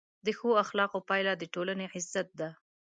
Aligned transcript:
د 0.25 0.27
ښو 0.37 0.49
اخلاقو 0.63 0.99
پایله 1.09 1.33
د 1.37 1.43
ټولنې 1.53 1.85
عزت 1.93 2.27
ده. 2.39 2.49